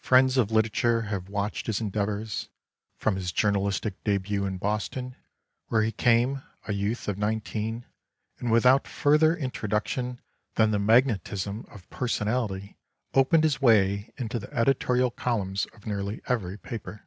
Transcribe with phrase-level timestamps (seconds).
[0.00, 2.48] Friends of literature have watched his endeavors,
[2.96, 5.16] from his journalistic debut in Boston,
[5.66, 7.84] where he came, a youth of nineteen,
[8.38, 10.18] and without further introduction
[10.54, 12.78] than the magnet ism of personality
[13.12, 17.06] opened his way into the editorial columns of nearly every paper.